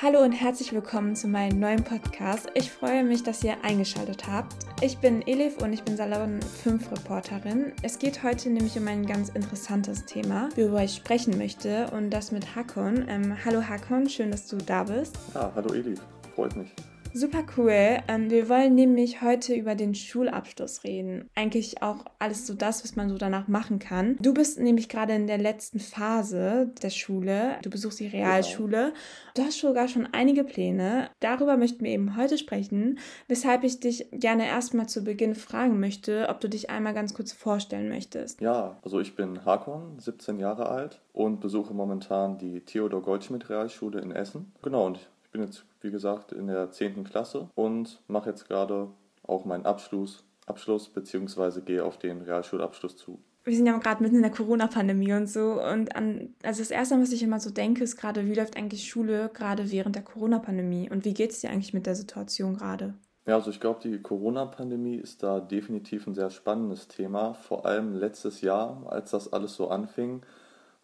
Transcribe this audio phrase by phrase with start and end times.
[0.00, 2.52] Hallo und herzlich willkommen zu meinem neuen Podcast.
[2.54, 4.54] Ich freue mich, dass ihr eingeschaltet habt.
[4.80, 7.72] Ich bin Elif und ich bin Salon 5 Reporterin.
[7.82, 12.30] Es geht heute nämlich um ein ganz interessantes Thema, worüber ich sprechen möchte und das
[12.30, 13.06] mit Hakon.
[13.08, 15.16] Ähm, hallo Hakon, schön, dass du da bist.
[15.34, 16.00] Ja, hallo Elif,
[16.32, 16.72] freut mich.
[17.14, 17.98] Super cool.
[18.08, 21.28] Ähm, wir wollen nämlich heute über den Schulabschluss reden.
[21.34, 24.16] Eigentlich auch alles so das, was man so danach machen kann.
[24.20, 27.56] Du bist nämlich gerade in der letzten Phase der Schule.
[27.62, 28.92] Du besuchst die Realschule.
[28.92, 28.96] Genau.
[29.34, 31.10] Du hast sogar schon einige Pläne.
[31.20, 36.28] Darüber möchten wir eben heute sprechen, weshalb ich dich gerne erstmal zu Beginn fragen möchte,
[36.28, 38.40] ob du dich einmal ganz kurz vorstellen möchtest.
[38.40, 44.00] Ja, also ich bin Hakon, 17 Jahre alt und besuche momentan die Theodor Goldschmidt Realschule
[44.00, 44.52] in Essen.
[44.62, 47.04] Genau, und ich bin jetzt, wie gesagt, in der 10.
[47.04, 48.88] Klasse und mache jetzt gerade
[49.22, 51.60] auch meinen Abschluss, Abschluss bzw.
[51.60, 53.20] gehe auf den Realschulabschluss zu.
[53.44, 55.62] Wir sind ja gerade mitten in der Corona-Pandemie und so.
[55.62, 58.88] Und an, also das Erste, was ich immer so denke, ist gerade, wie läuft eigentlich
[58.88, 60.88] Schule gerade während der Corona-Pandemie?
[60.90, 62.94] Und wie geht es dir eigentlich mit der Situation gerade?
[63.26, 67.34] Ja, also ich glaube, die Corona-Pandemie ist da definitiv ein sehr spannendes Thema.
[67.34, 70.22] Vor allem letztes Jahr, als das alles so anfing,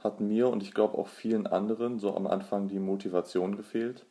[0.01, 4.05] hat mir und ich glaube auch vielen anderen so am Anfang die Motivation gefehlt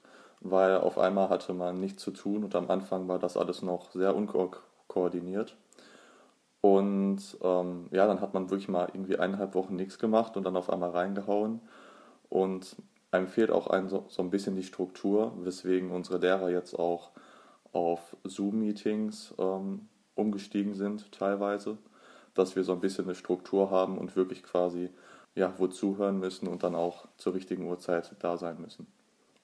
[0.44, 3.91] weil auf einmal hatte man nichts zu tun und am Anfang war das alles noch
[3.91, 5.55] sehr unkoordiniert.
[6.61, 10.55] Und ähm, ja, dann hat man wirklich mal irgendwie eineinhalb Wochen nichts gemacht und dann
[10.55, 11.61] auf einmal reingehauen.
[12.30, 12.75] Und
[13.11, 17.11] einem fehlt auch ein, so, so ein bisschen die Struktur, weswegen unsere Lehrer jetzt auch
[17.73, 21.77] auf Zoom-Meetings ähm, umgestiegen sind teilweise,
[22.33, 24.89] dass wir so ein bisschen eine Struktur haben und wirklich quasi
[25.36, 28.88] ja, wo zuhören müssen und dann auch zur richtigen Uhrzeit da sein müssen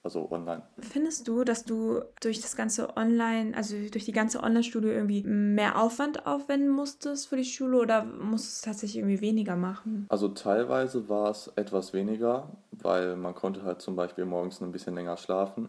[0.02, 0.62] also online.
[0.78, 5.80] Findest du, dass du durch das ganze Online, also durch die ganze Online-Studie irgendwie mehr
[5.80, 10.06] Aufwand aufwenden musstest für die Schule oder musstest du tatsächlich irgendwie weniger machen?
[10.08, 14.94] Also teilweise war es etwas weniger, weil man konnte halt zum Beispiel morgens ein bisschen
[14.94, 15.68] länger schlafen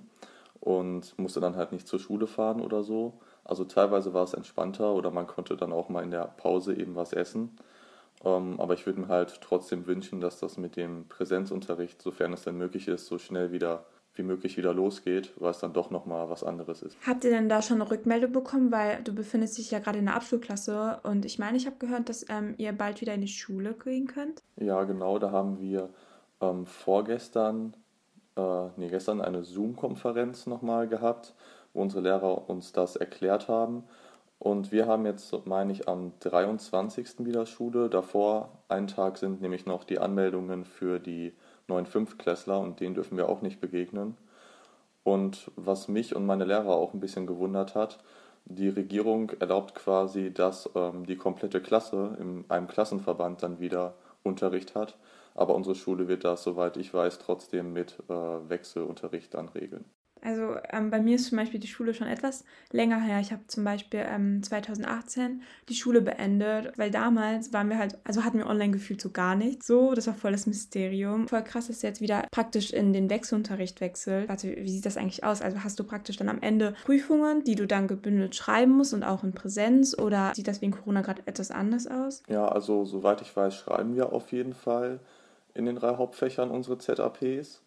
[0.61, 3.19] und musste dann halt nicht zur Schule fahren oder so.
[3.43, 6.95] Also teilweise war es entspannter oder man konnte dann auch mal in der Pause eben
[6.95, 7.57] was essen.
[8.23, 12.33] Um, ähm, aber ich würde mir halt trotzdem wünschen, dass das mit dem Präsenzunterricht, sofern
[12.33, 13.85] es denn möglich ist, so schnell wieder
[14.15, 16.97] wie möglich wieder losgeht, weil es dann doch nochmal was anderes ist.
[17.05, 20.05] Habt ihr denn da schon eine Rückmeldung bekommen, weil du befindest dich ja gerade in
[20.05, 23.27] der Abschlussklasse und ich meine, ich habe gehört, dass ähm, ihr bald wieder in die
[23.27, 24.43] Schule gehen könnt?
[24.57, 25.89] Ja, genau, da haben wir
[26.41, 27.75] ähm, vorgestern,
[28.35, 31.33] äh, nee, gestern eine Zoom-Konferenz nochmal gehabt,
[31.73, 33.83] wo unsere Lehrer uns das erklärt haben.
[34.39, 37.25] Und wir haben jetzt, meine ich, am 23.
[37.25, 37.89] wieder Schule.
[37.89, 41.33] Davor, einen Tag sind nämlich noch die Anmeldungen für die
[41.71, 44.17] neuen Fünftklässler und denen dürfen wir auch nicht begegnen.
[45.03, 47.97] Und was mich und meine Lehrer auch ein bisschen gewundert hat,
[48.45, 54.75] die Regierung erlaubt quasi, dass ähm, die komplette Klasse in einem Klassenverband dann wieder Unterricht
[54.75, 54.97] hat.
[55.33, 59.85] Aber unsere Schule wird das, soweit ich weiß, trotzdem mit äh, Wechselunterricht dann regeln.
[60.23, 63.19] Also ähm, bei mir ist zum Beispiel die Schule schon etwas länger her.
[63.19, 68.23] Ich habe zum Beispiel ähm, 2018 die Schule beendet, weil damals waren wir halt, also
[68.23, 69.65] hatten wir online gefühlt so gar nichts.
[69.65, 71.27] So, das war voll das Mysterium.
[71.27, 74.29] Voll krass, dass du jetzt wieder praktisch in den Wechselunterricht wechselt.
[74.29, 75.41] Warte, wie sieht das eigentlich aus?
[75.41, 79.03] Also hast du praktisch dann am Ende Prüfungen, die du dann gebündelt schreiben musst und
[79.03, 82.21] auch in Präsenz oder sieht das wegen Corona gerade etwas anders aus?
[82.29, 84.99] Ja, also soweit ich weiß, schreiben wir auf jeden Fall
[85.53, 87.61] in den drei Hauptfächern unsere ZAPs.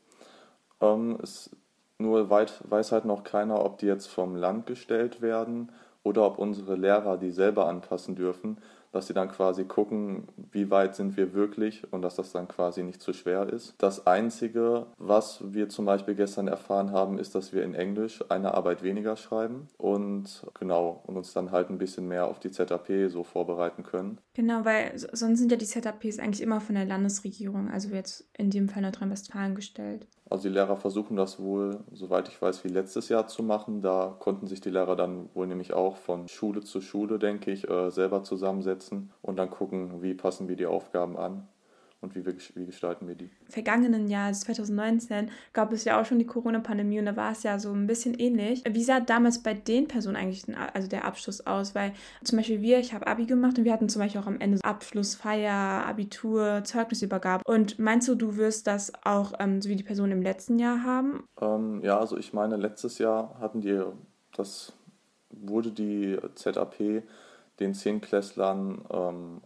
[0.80, 1.50] Ähm, es
[1.98, 5.72] nur weiß halt noch keiner, ob die jetzt vom Land gestellt werden
[6.02, 8.58] oder ob unsere Lehrer die selber anpassen dürfen,
[8.94, 12.82] dass sie dann quasi gucken, wie weit sind wir wirklich und dass das dann quasi
[12.82, 13.74] nicht zu schwer ist.
[13.78, 18.54] Das Einzige, was wir zum Beispiel gestern erfahren haben, ist, dass wir in Englisch eine
[18.54, 23.08] Arbeit weniger schreiben und genau und uns dann halt ein bisschen mehr auf die ZAP
[23.08, 24.18] so vorbereiten können.
[24.34, 28.50] Genau, weil sonst sind ja die ZAPs eigentlich immer von der Landesregierung, also jetzt in
[28.50, 30.06] dem Fall Nordrhein-Westfalen gestellt.
[30.30, 33.82] Also die Lehrer versuchen das wohl, soweit ich weiß, wie letztes Jahr zu machen.
[33.82, 37.68] Da konnten sich die Lehrer dann wohl nämlich auch von Schule zu Schule, denke ich,
[37.68, 41.48] äh, selber zusammensetzen und dann gucken, wie passen wir die Aufgaben an
[42.04, 43.30] und wie, wir, wie gestalten wir die?
[43.48, 47.42] Vergangenen Jahr, also 2019, gab es ja auch schon die Corona-Pandemie und da war es
[47.42, 48.62] ja so ein bisschen ähnlich.
[48.68, 50.44] Wie sah damals bei den Personen eigentlich
[50.74, 51.74] also der Abschluss aus?
[51.74, 51.92] Weil
[52.22, 54.62] zum Beispiel wir, ich habe Abi gemacht und wir hatten zum Beispiel auch am Ende
[54.62, 57.42] Abschlussfeier, Abitur, Zeugnisübergabe.
[57.46, 60.82] Und meinst du, du wirst das auch ähm, so wie die Personen im letzten Jahr
[60.84, 61.24] haben?
[61.40, 63.82] Ähm, ja, also ich meine, letztes Jahr hatten die,
[64.36, 64.74] das
[65.30, 67.02] wurde die ZAP
[67.60, 69.40] den Zehnklässlern ähm,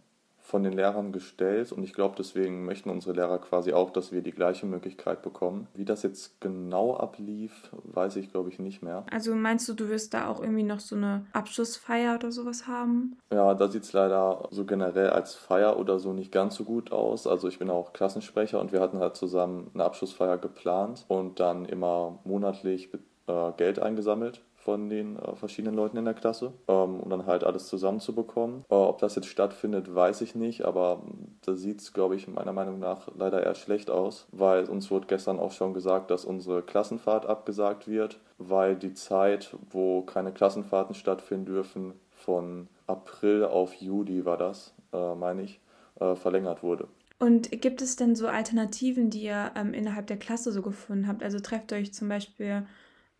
[0.49, 4.23] von den Lehrern gestellt und ich glaube, deswegen möchten unsere Lehrer quasi auch, dass wir
[4.23, 5.67] die gleiche Möglichkeit bekommen.
[5.75, 9.05] Wie das jetzt genau ablief, weiß ich, glaube ich, nicht mehr.
[9.11, 13.15] Also meinst du, du wirst da auch irgendwie noch so eine Abschlussfeier oder sowas haben?
[13.31, 16.91] Ja, da sieht es leider so generell als Feier oder so nicht ganz so gut
[16.91, 17.27] aus.
[17.27, 21.65] Also ich bin auch Klassensprecher und wir hatten halt zusammen eine Abschlussfeier geplant und dann
[21.65, 22.89] immer monatlich
[23.27, 27.43] äh, Geld eingesammelt von den äh, verschiedenen Leuten in der Klasse, ähm, um dann halt
[27.43, 28.65] alles zusammenzubekommen.
[28.69, 31.01] Äh, ob das jetzt stattfindet, weiß ich nicht, aber
[31.43, 35.07] da sieht es, glaube ich, meiner Meinung nach leider eher schlecht aus, weil uns wurde
[35.07, 40.93] gestern auch schon gesagt, dass unsere Klassenfahrt abgesagt wird, weil die Zeit, wo keine Klassenfahrten
[40.93, 45.59] stattfinden dürfen, von April auf Juli war das, äh, meine ich,
[45.99, 46.87] äh, verlängert wurde.
[47.17, 51.23] Und gibt es denn so Alternativen, die ihr ähm, innerhalb der Klasse so gefunden habt?
[51.23, 52.67] Also trefft euch zum Beispiel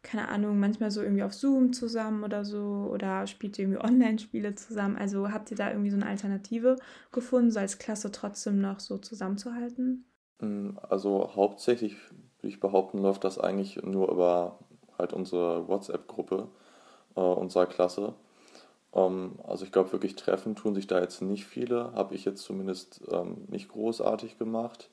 [0.01, 4.56] keine Ahnung, manchmal so irgendwie auf Zoom zusammen oder so oder spielt ihr irgendwie Online-Spiele
[4.56, 4.98] zusammen?
[4.98, 6.78] Also habt ihr da irgendwie so eine Alternative
[7.12, 10.06] gefunden, so als Klasse trotzdem noch so zusammenzuhalten?
[10.40, 11.96] Mm, also hauptsächlich,
[12.38, 14.60] würde ich behaupten, läuft das eigentlich nur über
[14.98, 16.48] halt unsere WhatsApp-Gruppe
[17.16, 18.13] äh, unserer Klasse.
[18.94, 22.44] Ähm, also ich glaube wirklich treffen tun sich da jetzt nicht viele, habe ich jetzt
[22.44, 24.90] zumindest ähm, nicht großartig gemacht.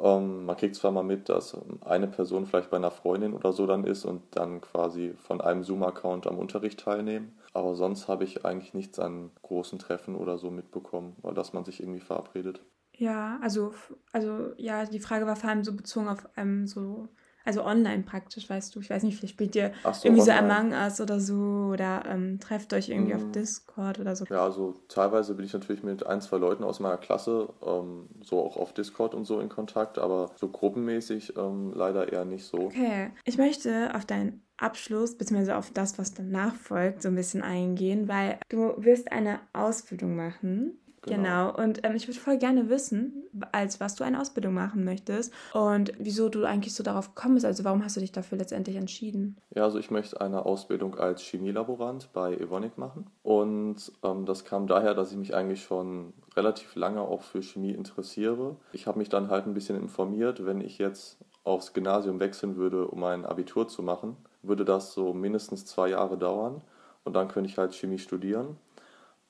[0.00, 3.66] Ähm, man kriegt zwar mal mit, dass eine Person vielleicht bei einer Freundin oder so
[3.66, 7.38] dann ist und dann quasi von einem Zoom-Account am Unterricht teilnehmen.
[7.52, 11.64] Aber sonst habe ich eigentlich nichts an großen Treffen oder so mitbekommen, weil dass man
[11.64, 12.60] sich irgendwie verabredet.
[12.92, 13.72] Ja, also,
[14.12, 17.08] also ja, die Frage war vor allem so bezogen auf ähm, so
[17.48, 18.80] also online praktisch, weißt du.
[18.80, 22.38] Ich weiß nicht, vielleicht spielt ihr so, irgendwie so Among Us oder so oder ähm,
[22.40, 23.20] trefft euch irgendwie mhm.
[23.20, 24.26] auf Discord oder so.
[24.26, 28.40] Ja, also teilweise bin ich natürlich mit ein, zwei Leuten aus meiner Klasse ähm, so
[28.40, 32.58] auch auf Discord und so in Kontakt, aber so gruppenmäßig ähm, leider eher nicht so.
[32.58, 37.42] Okay, ich möchte auf deinen Abschluss beziehungsweise auf das, was danach folgt, so ein bisschen
[37.42, 41.52] eingehen, weil du wirst eine Ausbildung machen Genau.
[41.52, 41.62] genau.
[41.62, 45.92] Und ähm, ich würde voll gerne wissen, als was du eine Ausbildung machen möchtest und
[45.98, 47.46] wieso du eigentlich so darauf gekommen bist.
[47.46, 49.36] Also warum hast du dich dafür letztendlich entschieden?
[49.54, 53.06] Ja, also ich möchte eine Ausbildung als Chemielaborant bei Evonik machen.
[53.22, 57.72] Und ähm, das kam daher, dass ich mich eigentlich schon relativ lange auch für Chemie
[57.72, 58.56] interessiere.
[58.72, 62.86] Ich habe mich dann halt ein bisschen informiert, wenn ich jetzt aufs Gymnasium wechseln würde,
[62.88, 66.62] um ein Abitur zu machen, würde das so mindestens zwei Jahre dauern.
[67.04, 68.56] Und dann könnte ich halt Chemie studieren.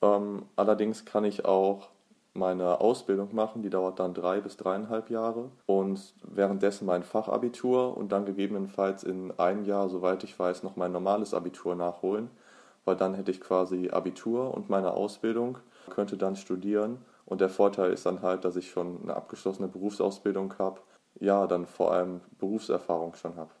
[0.01, 1.89] Ähm, allerdings kann ich auch
[2.33, 8.11] meine Ausbildung machen, die dauert dann drei bis dreieinhalb Jahre und währenddessen mein Fachabitur und
[8.11, 12.29] dann gegebenenfalls in einem Jahr, soweit ich weiß, noch mein normales Abitur nachholen,
[12.85, 15.57] weil dann hätte ich quasi Abitur und meine Ausbildung,
[15.89, 20.53] könnte dann studieren und der Vorteil ist dann halt, dass ich schon eine abgeschlossene Berufsausbildung
[20.59, 20.81] habe,
[21.19, 23.51] ja, dann vor allem Berufserfahrung schon habe.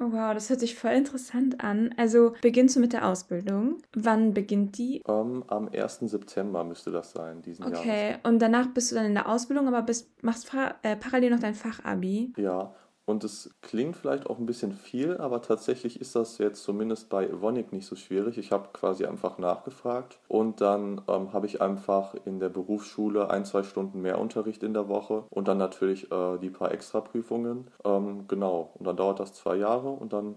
[0.00, 1.94] Wow, das hört sich voll interessant an.
[1.96, 3.78] Also beginnst du mit der Ausbildung?
[3.94, 5.02] Wann beginnt die?
[5.04, 6.00] Um, ähm, am 1.
[6.02, 7.80] September müsste das sein, diesen Jahr.
[7.80, 8.20] Okay, Jahres.
[8.24, 10.50] und danach bist du dann in der Ausbildung, aber bist, machst
[10.82, 12.32] äh, parallel noch dein Fachabi?
[12.36, 12.74] Ja,
[13.08, 17.26] und es klingt vielleicht auch ein bisschen viel, aber tatsächlich ist das jetzt zumindest bei
[17.26, 18.36] Evonik nicht so schwierig.
[18.36, 23.46] Ich habe quasi einfach nachgefragt und dann ähm, habe ich einfach in der Berufsschule ein,
[23.46, 27.70] zwei Stunden mehr Unterricht in der Woche und dann natürlich äh, die paar Extraprüfungen.
[27.82, 30.34] Ähm, genau, und dann dauert das zwei Jahre und dann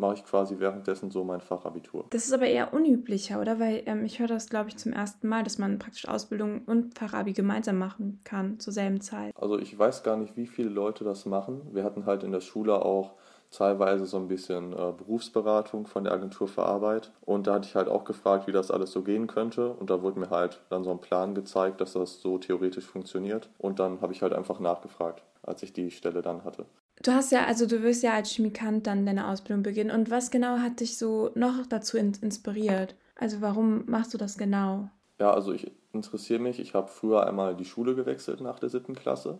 [0.00, 2.06] mache ich quasi währenddessen so mein Fachabitur.
[2.10, 3.60] Das ist aber eher unüblicher, oder?
[3.60, 6.98] Weil ähm, ich höre das, glaube ich, zum ersten Mal, dass man praktisch Ausbildung und
[6.98, 9.32] Fachabi gemeinsam machen kann zur selben Zeit.
[9.36, 11.60] Also ich weiß gar nicht, wie viele Leute das machen.
[11.72, 13.14] Wir hatten halt in der Schule auch
[13.50, 17.12] teilweise so ein bisschen äh, Berufsberatung von der Agentur für Arbeit.
[17.20, 19.72] Und da hatte ich halt auch gefragt, wie das alles so gehen könnte.
[19.72, 23.50] Und da wurde mir halt dann so ein Plan gezeigt, dass das so theoretisch funktioniert.
[23.58, 26.66] Und dann habe ich halt einfach nachgefragt, als ich die Stelle dann hatte.
[27.02, 29.90] Du hast ja, also du wirst ja als Chemikant dann deine Ausbildung beginnen.
[29.90, 32.94] Und was genau hat dich so noch dazu in inspiriert?
[33.16, 34.90] Also warum machst du das genau?
[35.18, 36.60] Ja, also ich interessiere mich.
[36.60, 39.38] Ich habe früher einmal die Schule gewechselt nach der siebten Klasse,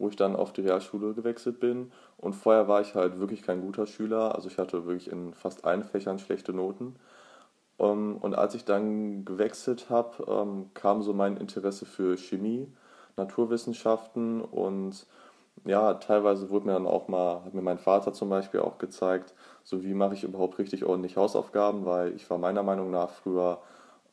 [0.00, 1.92] wo ich dann auf die Realschule gewechselt bin.
[2.16, 4.34] Und vorher war ich halt wirklich kein guter Schüler.
[4.34, 6.96] Also ich hatte wirklich in fast allen Fächern schlechte Noten.
[7.78, 12.68] Ähm, und als ich dann gewechselt habe, ähm, kam so mein Interesse für Chemie,
[13.16, 15.06] Naturwissenschaften und
[15.66, 19.34] ja, teilweise wurde mir dann auch mal, hat mir mein Vater zum Beispiel auch gezeigt,
[19.62, 23.58] so wie mache ich überhaupt richtig ordentlich Hausaufgaben, weil ich war meiner Meinung nach früher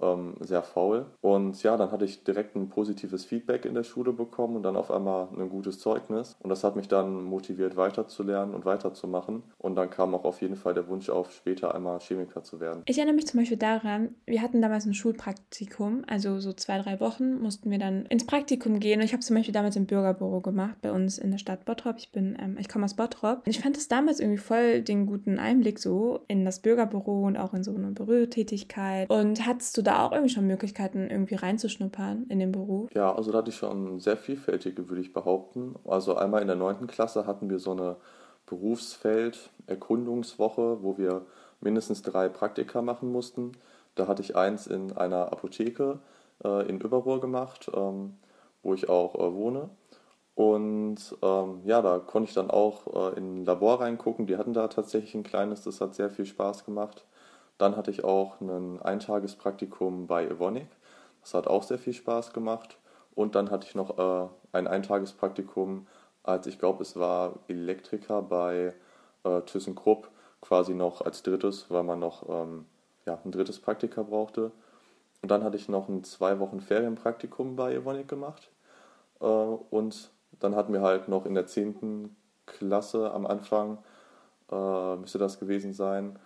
[0.02, 1.06] ähm, sehr faul.
[1.22, 4.76] Und ja, dann hatte ich direkt ein positives Feedback in der Schule bekommen und dann
[4.76, 6.36] auf einmal ein gutes Zeugnis.
[6.42, 9.44] Und das hat mich dann motiviert, weiterzulernen und weiterzumachen.
[9.58, 12.84] Und dann kam auch auf jeden Fall der Wunsch auf, später einmal Chemiker zu werden.
[12.86, 17.00] Ich erinnere mich zum Beispiel daran, wir hatten damals ein Schulpraktikum, also so zwei, drei
[17.00, 19.00] Wochen mussten wir dann ins Praktikum gehen.
[19.00, 21.96] Und ich habe zum Beispiel damals im Bürgerbüro gemacht, bei uns in der Stadt Bottrop.
[21.98, 23.40] Ich bin, ähm, ich komme aus Bottrop.
[23.46, 27.38] Und ich fand es damals irgendwie voll den guten Einblick so in das Bürgerbüro und
[27.38, 29.10] auch in so eine Bürotätigkeit.
[29.10, 32.94] Und hattest du da auch irgendwie schon Möglichkeiten, irgendwie reinzuschnuppern in den Beruf?
[32.94, 35.76] Ja, also da hatte ich schon sehr vielfältige, würde ich behaupten.
[35.86, 37.96] Also einmal in der neunten Klasse hatten wir so eine
[38.46, 41.26] Berufsfeld-Erkundungswoche, wo wir
[41.62, 43.54] mindestens drei Praktika machen mussten.
[43.96, 46.00] Da hatte ich eins in einer Apotheke
[46.44, 48.16] äh, in Überrohr gemacht, ähm,
[48.64, 49.70] wo ich auch äh, wohne.
[50.36, 54.28] Und ähm, ja, da konnte ich dann auch äh, in ein Labor reingucken.
[54.28, 57.06] Die hatten da tatsächlich ein kleines, das hat sehr viel Spaß gemacht.
[57.58, 60.68] Dann hatte ich auch ein Eintagespraktikum bei Evonik.
[61.22, 62.78] Das hat auch sehr viel Spaß gemacht.
[63.16, 65.88] Und dann hatte ich noch äh, ein Eintagespraktikum
[66.28, 68.74] als ich glaube, es war Elektriker bei
[69.24, 70.10] äh, ThyssenKrupp
[70.42, 72.66] quasi noch als drittes, weil man noch ähm,
[73.06, 74.52] ja, ein drittes Praktika brauchte.
[75.22, 78.52] Und dann hatte ich noch ein zwei Wochen Ferienpraktikum bei Evonik gemacht.
[79.22, 82.14] Äh, und dann hatten wir halt noch in der 10.
[82.46, 83.78] Klasse am Anfang,
[84.52, 86.20] äh, müsste das gewesen sein,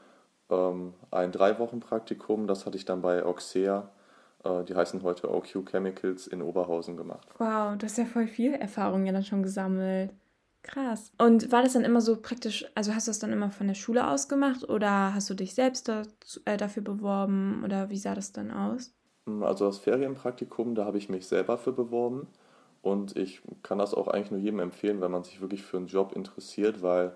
[0.52, 2.48] ähm, ein drei Wochen Praktikum.
[2.48, 3.90] Das hatte ich dann bei Oxea
[4.44, 7.28] äh, die heißen heute OQ Chemicals in Oberhausen gemacht.
[7.38, 10.12] Wow, du hast ja voll viel Erfahrung ja dann schon gesammelt.
[10.64, 11.12] Krass.
[11.18, 13.74] Und war das dann immer so praktisch, also hast du das dann immer von der
[13.74, 18.14] Schule aus gemacht oder hast du dich selbst dazu, äh, dafür beworben oder wie sah
[18.14, 18.94] das dann aus?
[19.26, 22.28] Hm, also das Ferienpraktikum, da habe ich mich selber für beworben
[22.84, 25.88] und ich kann das auch eigentlich nur jedem empfehlen, wenn man sich wirklich für einen
[25.88, 27.14] Job interessiert, weil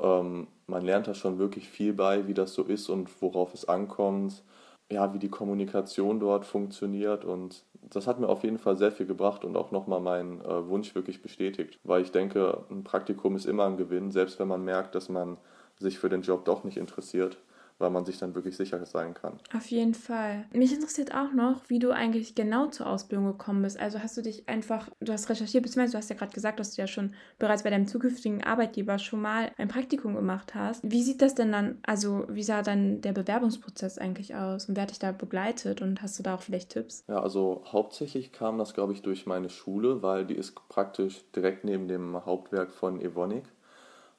[0.00, 3.68] ähm, man lernt da schon wirklich viel bei, wie das so ist und worauf es
[3.68, 4.42] ankommt.
[4.90, 9.06] Ja, wie die Kommunikation dort funktioniert und das hat mir auf jeden Fall sehr viel
[9.06, 13.46] gebracht und auch nochmal meinen äh, Wunsch wirklich bestätigt, weil ich denke, ein Praktikum ist
[13.46, 15.36] immer ein Gewinn, selbst wenn man merkt, dass man
[15.78, 17.38] sich für den Job doch nicht interessiert
[17.80, 19.38] weil man sich dann wirklich sicher sein kann.
[19.56, 20.44] Auf jeden Fall.
[20.52, 23.80] Mich interessiert auch noch, wie du eigentlich genau zur Ausbildung gekommen bist.
[23.80, 26.74] Also hast du dich einfach, du hast recherchiert, beziehungsweise du hast ja gerade gesagt, dass
[26.74, 30.82] du ja schon bereits bei deinem zukünftigen Arbeitgeber schon mal ein Praktikum gemacht hast.
[30.84, 34.82] Wie sieht das denn dann, also wie sah dann der Bewerbungsprozess eigentlich aus und wer
[34.82, 37.04] hat dich da begleitet und hast du da auch vielleicht Tipps?
[37.08, 41.64] Ja, also hauptsächlich kam das, glaube ich, durch meine Schule, weil die ist praktisch direkt
[41.64, 43.44] neben dem Hauptwerk von Evonik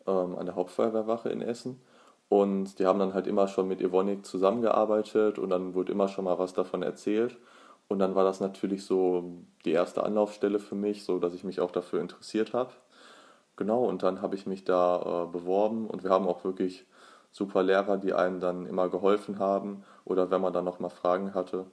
[0.08, 1.80] ähm, an der Hauptfeuerwehrwache in Essen.
[2.32, 6.24] Und die haben dann halt immer schon mit Evonik zusammengearbeitet und dann wurde immer schon
[6.24, 7.38] mal was davon erzählt.
[7.90, 9.34] Und dann war das natürlich so
[9.66, 12.72] die erste Anlaufstelle für mich, so dass ich mich auch dafür interessiert habe.
[13.58, 16.86] Genau, und dann habe ich mich da äh, beworben und wir haben auch wirklich
[17.34, 21.66] super Lehrer, die einem dann immer geholfen haben oder wenn man dann nochmal Fragen hatte.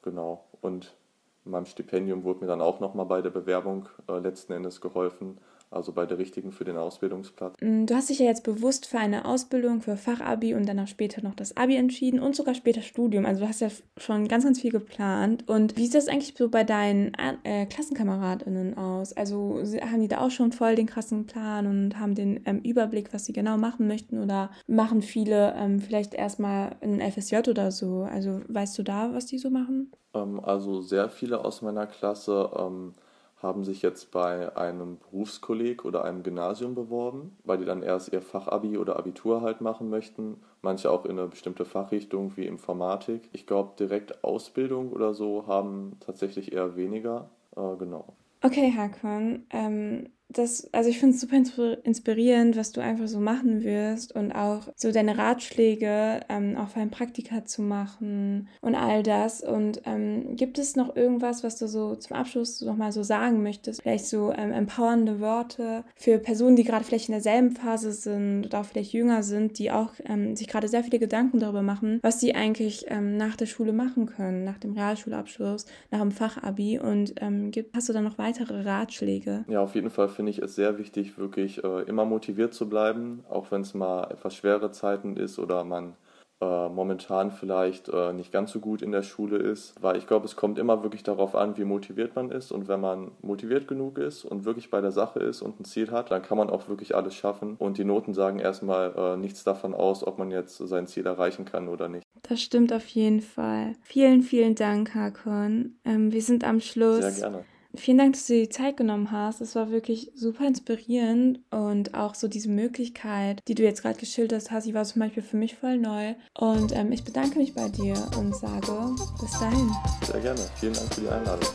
[0.00, 0.96] Genau, und
[1.44, 5.36] in meinem Stipendium wurde mir dann auch nochmal bei der Bewerbung äh, letzten Endes geholfen
[5.76, 7.54] also bei der richtigen für den Ausbildungsplatz.
[7.60, 10.88] Mm, du hast dich ja jetzt bewusst für eine Ausbildung, für Fachabi und dann auch
[10.88, 13.26] später noch das Abi entschieden und sogar später Studium.
[13.26, 15.48] Also du hast ja schon ganz, ganz viel geplant.
[15.48, 17.12] Und wie sieht das eigentlich so bei deinen
[17.44, 19.12] äh, KlassenkameradInnen aus?
[19.12, 23.12] Also haben die da auch schon voll den krassen Plan und haben den ähm, Überblick,
[23.12, 24.22] was sie genau machen möchten?
[24.22, 28.02] Oder machen viele ähm, vielleicht erstmal ein FSJ oder so?
[28.02, 29.92] Also weißt du da, was die so machen?
[30.14, 32.94] Ähm, also sehr viele aus meiner Klasse ähm,
[33.42, 38.22] haben sich jetzt bei einem Berufskolleg oder einem Gymnasium beworben, weil die dann erst ihr
[38.22, 40.42] Fachabi oder Abitur halt machen möchten.
[40.62, 43.28] Manche auch in eine bestimmte Fachrichtung wie Informatik.
[43.32, 47.28] Ich glaube, direkt Ausbildung oder so haben tatsächlich eher weniger.
[47.56, 48.14] Äh, genau.
[48.42, 49.46] Okay, Hakon.
[49.50, 51.36] Ähm, das, also ich finde es super
[51.84, 56.80] inspirierend, was du einfach so machen wirst und auch so deine Ratschläge ähm, auch für
[56.80, 59.42] ein Praktika zu machen und all das.
[59.42, 63.82] Und ähm, gibt es noch irgendwas, was du so zum Abschluss nochmal so sagen möchtest?
[63.82, 68.60] Vielleicht so ähm, empowernde Worte für Personen, die gerade vielleicht in derselben Phase sind oder
[68.60, 72.20] auch vielleicht jünger sind, die auch ähm, sich gerade sehr viele Gedanken darüber machen, was
[72.20, 76.78] sie eigentlich ähm, nach der Schule machen können, nach dem Realschulabschluss, nach dem Fachabi.
[76.78, 79.46] Und ähm, hast du da noch weitere Ratschläge?
[79.48, 83.22] Ja, auf jeden Fall finde ich es sehr wichtig, wirklich äh, immer motiviert zu bleiben,
[83.30, 85.94] auch wenn es mal etwas schwere Zeiten ist oder man
[86.40, 90.24] äh, momentan vielleicht äh, nicht ganz so gut in der Schule ist, weil ich glaube,
[90.24, 93.98] es kommt immer wirklich darauf an, wie motiviert man ist und wenn man motiviert genug
[93.98, 96.68] ist und wirklich bei der Sache ist und ein Ziel hat, dann kann man auch
[96.68, 100.56] wirklich alles schaffen und die Noten sagen erstmal äh, nichts davon aus, ob man jetzt
[100.56, 102.04] sein Ziel erreichen kann oder nicht.
[102.28, 103.74] Das stimmt auf jeden Fall.
[103.82, 105.76] Vielen, vielen Dank, Hakon.
[105.84, 107.04] Ähm, wir sind am Schluss.
[107.04, 107.44] Sehr gerne.
[107.76, 109.40] Vielen Dank, dass du dir die Zeit genommen hast.
[109.40, 114.50] Es war wirklich super inspirierend und auch so diese Möglichkeit, die du jetzt gerade geschildert
[114.50, 116.14] hast, die war zum Beispiel für mich voll neu.
[116.38, 119.70] Und ähm, ich bedanke mich bei dir und sage bis dahin.
[120.04, 120.40] Sehr gerne.
[120.58, 121.48] Vielen Dank für die Einladung.